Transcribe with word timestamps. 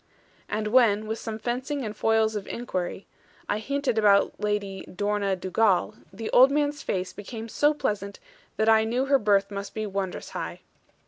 And 0.49 0.69
when, 0.69 1.05
with 1.05 1.19
some 1.19 1.37
fencing 1.37 1.85
and 1.85 1.95
foils 1.95 2.35
of 2.35 2.47
inquiry, 2.47 3.05
I 3.47 3.59
hinted 3.59 3.99
about 3.99 4.33
Lady 4.39 4.83
Lorna 4.99 5.35
Dugal, 5.35 5.93
the 6.11 6.31
old 6.31 6.49
man's 6.49 6.81
face 6.81 7.13
became 7.13 7.47
so 7.47 7.71
pleasant 7.75 8.19
that 8.57 8.67
I 8.67 8.83
knew 8.83 9.05
her 9.05 9.19
birth 9.19 9.51
must 9.51 9.75
be 9.75 9.85
wondrous 9.85 10.29
high. 10.29 10.61